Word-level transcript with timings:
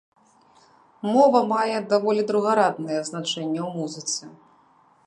Мова 1.11 1.41
мае 1.51 1.77
даволі 1.91 2.21
другараднае 2.33 2.99
значэнне 3.13 3.61
ў 3.67 3.69
музыцы. 3.79 4.23